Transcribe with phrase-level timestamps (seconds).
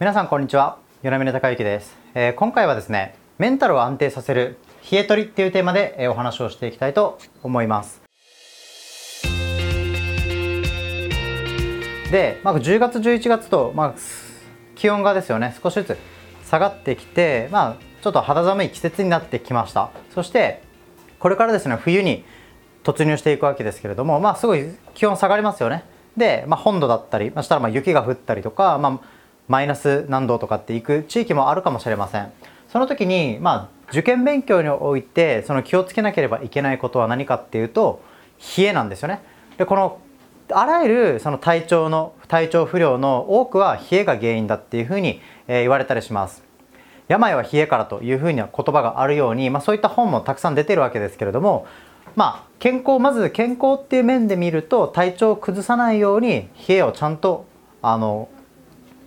[0.00, 0.78] 皆さんこんにちは。
[1.02, 4.56] 米峰孝之です、えー、今回はですねメンタルを安定させる
[4.90, 8.00] 冷え取りっていうテーマで、え、お話をしていきたいと思います。
[12.10, 13.94] で、まあ、10月11月と、まあ、
[14.74, 15.98] 気温がですよね少しずつ
[16.46, 19.90] 下がってきて、まあ、ちょっと肌寒い季節になってきました。
[20.14, 20.62] そして
[21.18, 22.24] これからですね冬に
[22.84, 24.64] 突入していくわけですけれどもまあすごい
[24.94, 25.84] 気温下がりますよね。
[26.16, 29.19] で、まあ、本土だったり、まあ、したらまあ雪が降ったりとか、まあ、
[29.50, 32.32] マイナス何度とかっていく地域もあるかもしれません。
[32.68, 38.00] その時にまあ受験勉強においてその気をつけなければいけないことは何かっていうと
[38.56, 39.20] 冷えなんですよね。
[39.58, 39.98] でこの
[40.52, 46.44] あらゆるその体調の体調不良の多くは冷えが原因だっていうふうに、え言われたりします。
[47.08, 51.66] 病は冷えからというふうには言葉があるように、まあ、そういった本もたくさん出てるわけですけれども
[52.14, 57.46] まあ健康まず健康っていう面で見ると体調を崩さないように冷えをちゃんと
[57.82, 58.28] あの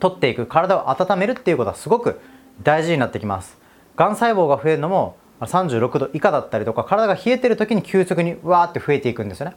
[0.00, 2.20] 取っていく体を温めるっていうことはすごく
[2.62, 3.58] 大事になってきます。
[3.96, 9.56] がん細胞が増えるのも36度以下だったりとか体が冷えてる時に急速にわーって増えていくんですよね。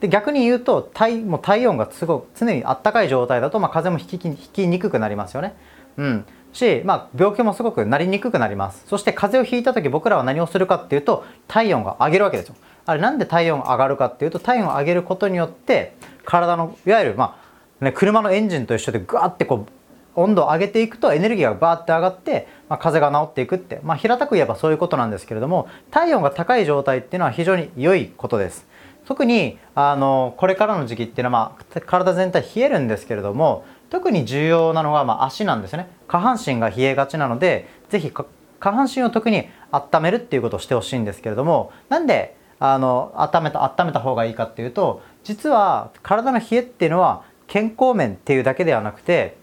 [0.00, 5.56] で逆に言うと体もう体温がすごく常にあったかい状態だと、まあ、風邪もひきひきにくくなりますよね。
[5.96, 6.24] うん。
[6.52, 8.84] し、まあ、病気もすごくなりにくくなります。
[8.86, 12.54] そして風邪をひいた時僕らは何をするかっていうと体温が上げるわけですよ。
[12.86, 17.47] あれなんで体温が上がるかっていうと体温を上げることによって体のいわゆるまあ
[17.80, 19.72] ね、車のエンジンと一緒でグワッてこう
[20.20, 28.66] 温度を上げていくとエネルギーがバーって上がって、まあ、風が治っていくって、まあ、平たく言えばそういうことなんですけれども体温が高い状態っていうのは非常に良いことです。
[29.06, 35.88] 特にあのこれからの時期っていうのは、まあ、体全体冷えるんですけれども特に重要なのが、まあ、足なんですね。
[36.08, 38.26] 下半身が冷えがちなので是非下
[38.60, 49.36] 半身を特に温めるっていうことをしてほしいんですけれどもなんであの温めた温めた方がいいかっていうと実は体の冷えっていうのは健康面っていうだけではなくて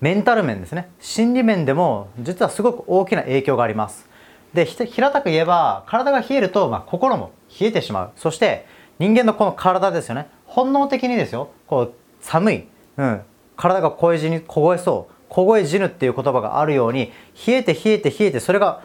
[0.00, 0.90] メンタル面ですね。
[1.00, 4.08] 心理面でも実はすごく大きな影響があります。
[4.54, 8.12] で平たく言えば体が冷えると、まあ、心も冷えてしまう。
[8.16, 8.66] そして
[8.98, 10.28] 人間のこの体ですよね。
[10.44, 11.50] 本能的にですよ。
[11.66, 12.64] こう寒い、
[12.96, 13.22] うん、
[13.56, 15.12] 体が凍え死に凍えそう。
[15.28, 17.12] 凍え死ぬっていう言葉があるように
[17.46, 18.82] 冷えて冷えて冷えてそれが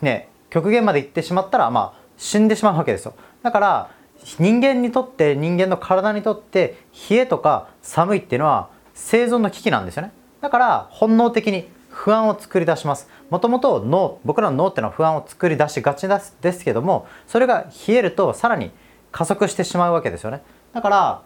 [0.00, 3.14] ね極限までいってしまったらまあ死んでしまうわけですよ。
[3.42, 3.90] だから
[4.38, 6.78] 人間にとって人間の体にとって
[7.10, 10.12] 冷えとか寒いっていうのは生存の危機なんですよね。
[10.40, 13.08] だから本能的に不安を作り出します。
[13.30, 16.08] もともと脳僕らの脳っていうのは不安を作り出しがち
[16.40, 18.70] ですけどもそれが冷えるとさらに
[19.10, 20.42] 加速してしまうわけですよね。
[20.72, 21.22] だから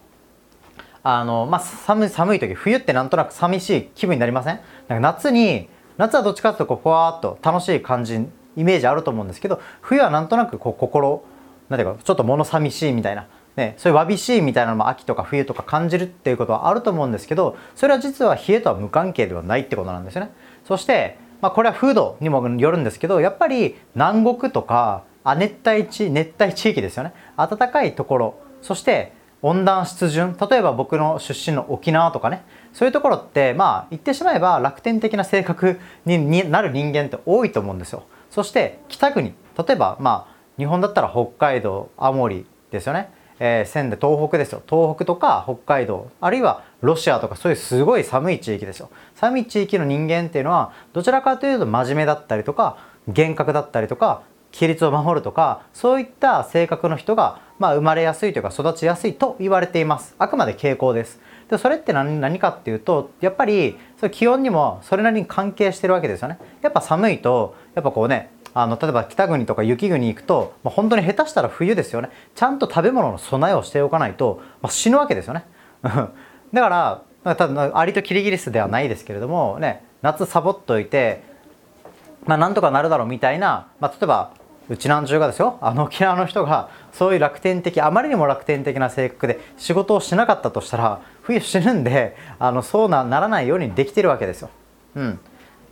[1.02, 4.60] あの、まあ、寒い寒い時冬ってなんとなく寂しい気分になりません？
[4.88, 8.16] なんか夏に夏はどっちかというとこうふわっと楽しい感じ
[8.56, 11.22] イメージあると思うんですけど冬はなんとなくこう心
[11.68, 20.30] なんていうかちょっと物寂しいみたいな、ね、そういうわびしいみたいなのも秋とか冬とか感じるっていうことはあると思うんですけどそれは実は冷えとは無関係ではないってことなんですよね。
[20.64, 27.12] そして、まあ、これは風土にもよるんですけどやっぱり南国とか亜熱帯地熱帯地域ですよね。
[27.36, 28.34] 暖かいところ。
[28.62, 29.12] そして
[29.42, 30.36] 温暖湿潤。
[30.50, 32.44] 例えば僕の出身の沖縄とかね。
[32.72, 38.04] そういうところってまあ言ってしまえば楽天的な性格になる人間って多いと思うんですよ。
[38.30, 39.34] そして北国。
[39.56, 44.62] 例えばまあ日本だったら北海道青森ですよね、えー、仙台東北ですよ。
[44.68, 48.90] 東北とか北海道あるいはロシアとかそういうすごい寒い地域ですよ。
[49.14, 52.78] 寒い地域の人間っていうのはどちらかというと真面目だったりとか
[53.08, 54.22] 厳格だったりとか
[54.52, 60.14] 規律を守るとかそういった性格の人が、まあ、生まれやすいというか育ちやすいと言われています。
[60.18, 61.20] あくまで傾向です。
[61.50, 66.38] でそれって何何かっていうとやっぱりそ気温にもそれなりに関係してるわけですよね。
[66.62, 72.08] やっぱ寒いとやっぱこうねあの例えば北国とか雪国行くと、まあ、本当に下手したら冬ですよね。
[72.34, 75.44] ちゃんと食べ物の備えをしておかないと、まあ、死ぬわけですよね。
[75.82, 81.22] だからただアリとキリギリスではないですけれどもね夏サボっといて
[82.24, 84.30] まあなんとかなるだろうみたいな、まあ、例えば
[84.70, 94.48] うちなんじゅうがですよあの沖縄の人がそういう楽天的あまりにも楽天的な性格で仕事をしなかったとしたら冬死ぬんであのそうなならないようにできてるわけですよ。
[94.94, 95.20] うん、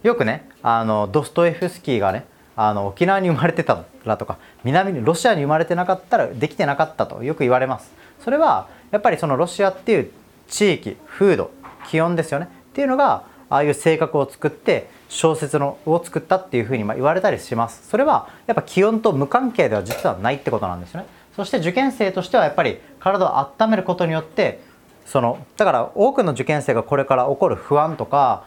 [0.02, 7.92] よくねあのドストエフスキーがねあの沖縄に生まれてたらとか南にロシアに生まれてなかったらできてなかったとよく言われます。
[8.24, 10.10] それはやっぱりそのロシアっていう
[10.48, 11.50] 地域風土
[11.88, 12.48] 気温ですよね。
[12.70, 17.88] っていうのがああいう性格を作って小説のを作ったっていうふうに言われたりします。
[17.88, 21.06] それはやっぱ気温と無関係では実はないってことなんですよね。
[21.36, 24.60] そして受験生としてはやっぱり体を温めることによって
[25.04, 28.44] そのだから多くの受験生がこれから起こる不安とか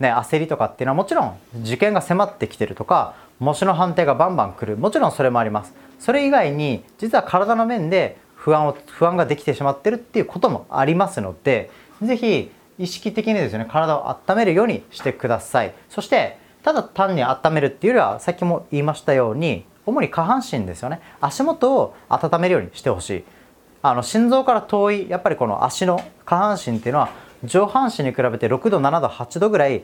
[0.00, 4.76] ね、焦りとかっていうのはもちろん受験が迫ってきてるとか模試の判定がバンバン来る。
[4.76, 5.74] もちろんそれもあります。
[5.98, 11.70] それ以外に実は体の面で不安を不安ができてしまってるっていうこともありますので
[12.02, 15.74] 是非意識的にですね体を温めるようにしてください。
[15.90, 21.00] そしてただ単に温めるっていうよりはさっきも言いましたように主に下半身ですよね。
[21.20, 23.24] 足元を温めるようにしてほしい。
[23.82, 27.10] あの心臓から遠いやっぱりこの足の下半身っていうのは
[27.44, 29.82] 上半身に比べて6度7度8度ぐらい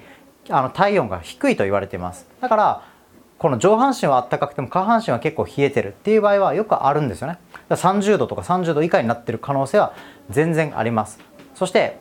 [0.48, 2.26] あの体温が低いと言われています。
[2.40, 2.82] だから
[3.38, 7.38] この上半身は暖かくても下半身は結構冷えてるっていう場合はよくあるんですよね。
[7.68, 9.94] 30度とか30度以下になってる可能性は
[10.30, 11.18] 全然あります。
[11.54, 11.98] そして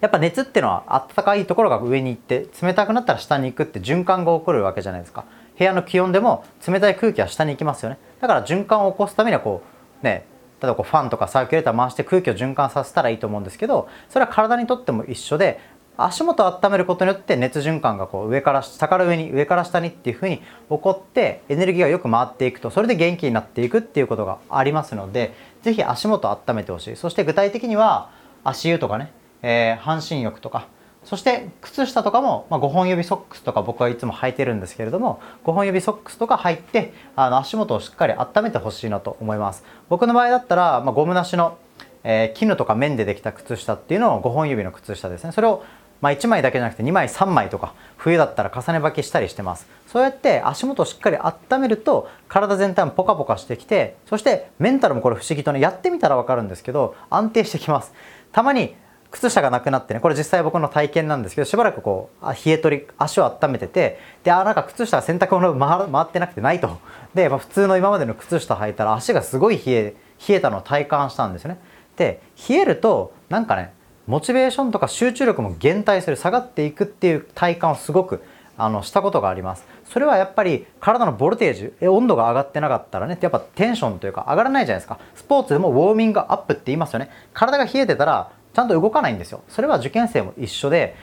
[0.00, 5.24] やっぱ熱っていうのは暖かいところが上に行って冷たくなったら下に行くって循環が起こるわけじゃないですか。
[5.58, 7.98] 部屋の気温でも冷たい空気は下に行きますよね。
[8.20, 9.62] だから循環を起こすためにはこ
[10.02, 10.26] うね
[10.60, 15.60] 例えばこうファンとかサーキュレーター回して空気を循環させたらいいと思うんですけどそれは体にとっても一緒で
[16.00, 26.96] 足元を温めることによって熱循環がこう上から下から上に上から下にっていうふうに起こってエネルギーがよく回っていくとそれで元気になっていくっていうことがありますので是非足元を温めてほしい。
[26.96, 28.10] そして具体的には
[28.44, 29.12] 足湯とかね、
[29.42, 30.68] えー、半身浴とか
[31.04, 39.64] そして靴下とかも、まあ、5本指ソックスとか僕はいつも履いてるんですけれども5本指ソックスとか履いてあの足元をしっかり温めてほしいなと思います。
[39.88, 41.58] 僕の場合だったら、まあ、ゴムなしの、
[42.04, 45.32] えー、絹とか綿でできた靴下っていうのを5本指の靴下ですね。
[45.32, 45.64] それを
[46.00, 49.66] まあ、1枚だけじゃなくて2枚3枚とか冬だったら重ね履きしたりしてます。
[49.86, 57.92] そうやって足元をしっかり温めると体全体もポカポカしてきてそしてメンタルもこれ不思議とねやってみたら分かるんですけど安定してきます。
[58.30, 58.76] たまに
[59.10, 66.78] 靴下がなくなってねこれ実際僕の体験なんですけどしばらくこう冷え取り足を温めててであなんか靴下洗濯物回回ってなくてないと。
[67.14, 69.94] で、まあ、普通の今までの靴下履いたら足がすごい冷え
[70.28, 71.58] 冷えたのを体感したんですよね。
[71.96, 73.72] で冷えるとなんかね
[74.06, 78.22] モチベーションとか集中力も減退する下がっていくっていう体感をすごく
[78.56, 79.66] あのしたことがあります。
[79.84, 84.98] それはやっぱり体のボルテージ温度が上がってなかったらねやっぱテンションというか上がらないじゃないですか。
[85.14, 87.10] スポーツでもウォーミングアップって言いますよね。
[87.32, 89.44] 体が冷えてたらちゃんと動かないんですよ。
[89.48, 90.96] それは受験生も一緒で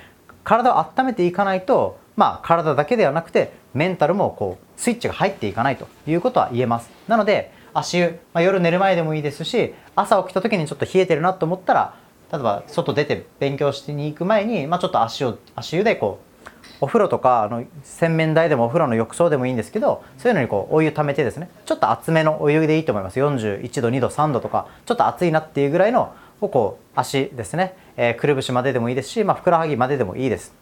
[0.43, 6.91] 体を温めていかないとまあ体だけではなくてメンタルもこうスイッチが入っていかないということは言えます。
[7.07, 11.95] なので足湯、まあ、夜寝る前でもいいですし朝起きた時にちょっと冷えてるなと思ったら
[12.29, 16.35] 例えば外出て勉強しに行く前に、まあ、ちょっと足を足湯でこう
[16.81, 23.19] お風呂とかあの洗面台でもお風呂の浴槽でもいいんですけどそういうのにこうお湯溜めてですねちょっと熱めのお湯でいいと思います。
[23.19, 30.53] 41度2度3度とかちょっと熱いなっていうぐらいのをこ足ですね、えー、くるぶしまででもいいですし、まあ、ふくらはぎまででもいいです。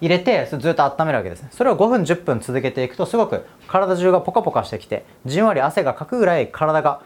[0.00, 7.02] 入れてずっと温めるわけですそれを5分10分続けていくとすごく体中がポカポカしてきてじんわり汗がかくぐらい体が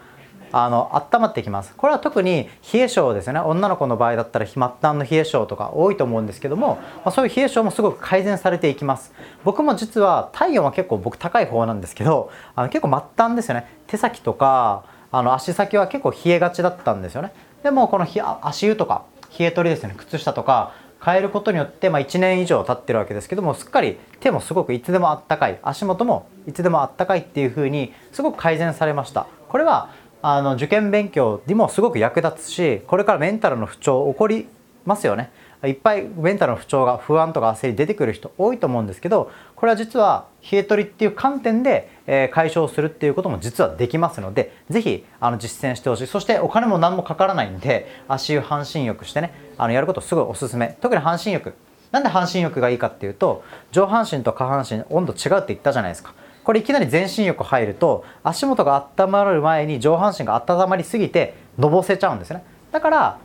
[0.52, 1.74] あの温まってきます。
[1.74, 3.40] これは特に冷え性ですね。
[3.40, 9.14] 女の子の場合だったら末端の冷え性とか多いと思うんですけども、まあ、そういう冷え性もすごく改善されていきます。
[9.44, 13.66] 僕も実は体温は結構僕高い方なんですけどあの結構末端ですよね。
[13.86, 17.32] 手先とかあの足先は結構冷えがちだったんですよね。
[17.62, 18.06] でもこの
[18.42, 19.04] 足湯とか
[19.38, 19.94] 冷え取りですね。
[19.96, 20.74] 靴下とか
[21.04, 29.26] 変えることによって、まあ、1年以上経ってるわけですけどもすっかり手もすごくいつでもあったかい足元もいつでもあったかいっていう風にすごく改善されました。
[29.48, 29.90] これは
[30.22, 34.46] あの受験勉強にもすごく役立つしこれからメンタルの不調起こり
[34.84, 35.30] ますよね。
[35.64, 39.30] いっぱいメンタルの不調が不安とか焦り出てくる人多いと思うんですけど
[39.62, 46.08] これは実は冷え取りっていう観点で、え解消するっていうことも実はできますので是非あの実践してほしい。
[46.08, 50.76] そしてお金も何もかからないんで足湯半身浴してねあのやることすごいおすすめ。
[50.80, 51.54] 特に半身浴。
[51.92, 56.12] なんで半身浴がいいかっていうと上半身と下半身温度違うって言ったじゃないですか。
[56.42, 62.42] これいきなり全身浴入ると足元が温まる前に上半身が温まりすぎてのぼせちゃうんですね。
[62.72, 63.18] だから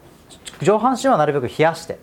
[0.62, 1.98] 上半身はなるべく冷やして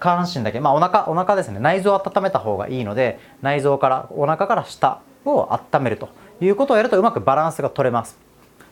[0.00, 1.60] 下半身だけまあお腹お腹ですね。
[1.60, 6.08] 内臓を温めた方がいいので内臓からお腹から下を温めると
[6.40, 8.18] いうことをやるとうまくバランスが取れます。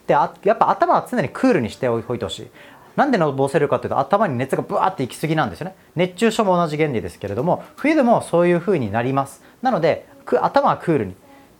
[0.07, 2.51] でやっぱ頭は常にクールにしておいてほしい。
[2.95, 5.75] なんでのぼせるかというと頭に熱がブワーっていき過ぎなんですよね。
[5.97, 9.43] 熱中症も同じ原理ですけれども冬でもそういう風になります。
[9.63, 10.07] なので
[10.41, 11.15] 頭はクールに。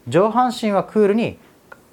[0.09, 1.39] 上半身はクールに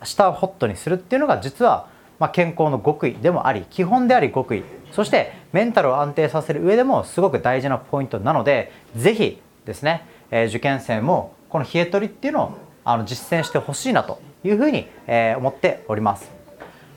[0.03, 1.87] 下をホットにするっていうのが実は
[2.19, 4.63] ま健康の極意でもあり基本であり極意。
[4.93, 16.29] そしてメンタルを安定させる上でもすごく大事なポイントなので是非ですね、え受験生もこの冷え取りっていうのをあの実践してほしいなというふうに、え思っております。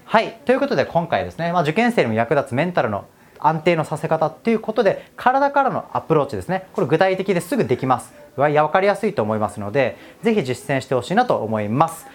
[0.04, 3.06] はいということで今回ですね、まあ、受験生にも役立つメンタルの
[3.38, 8.12] 安定のさせ方っていうことで体からのアプローチですねこれ具体的ですぐできます。
[8.36, 12.06] は分かりやすいと思いますので是非実践してほしいなと思います。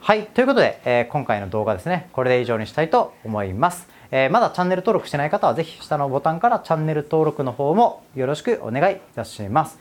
[0.00, 9.78] はいということで、えー、今回の動画ですねこれで以上にしたいと思います、えー、まだチャンネル登録してない方は是非下のボタンからチャンネル登録の方もよろしくお願いいたします。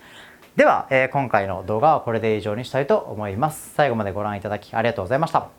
[0.55, 3.73] では、えー、今回の動画はこれで以上にしたいと思います。
[3.75, 5.56] 最後までご覧いただきありがとうございました。